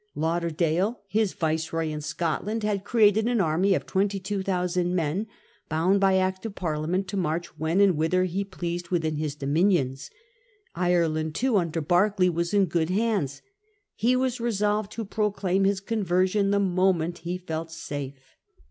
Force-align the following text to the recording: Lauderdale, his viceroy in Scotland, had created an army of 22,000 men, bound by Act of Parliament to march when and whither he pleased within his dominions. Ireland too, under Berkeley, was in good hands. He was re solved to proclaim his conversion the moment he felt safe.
Lauderdale, 0.15 1.01
his 1.07 1.33
viceroy 1.33 1.89
in 1.89 2.01
Scotland, 2.01 2.63
had 2.63 2.83
created 2.83 3.27
an 3.27 3.39
army 3.39 3.75
of 3.75 3.85
22,000 3.85 4.95
men, 4.95 5.27
bound 5.69 5.99
by 5.99 6.17
Act 6.17 6.43
of 6.43 6.55
Parliament 6.55 7.07
to 7.07 7.15
march 7.15 7.55
when 7.59 7.79
and 7.79 7.95
whither 7.95 8.23
he 8.23 8.43
pleased 8.43 8.89
within 8.89 9.17
his 9.17 9.35
dominions. 9.35 10.09
Ireland 10.73 11.35
too, 11.35 11.55
under 11.57 11.81
Berkeley, 11.81 12.31
was 12.31 12.51
in 12.51 12.65
good 12.65 12.89
hands. 12.89 13.43
He 13.93 14.15
was 14.15 14.39
re 14.41 14.51
solved 14.53 14.91
to 14.93 15.05
proclaim 15.05 15.65
his 15.65 15.79
conversion 15.79 16.49
the 16.49 16.59
moment 16.59 17.19
he 17.19 17.37
felt 17.37 17.71
safe. 17.71 18.37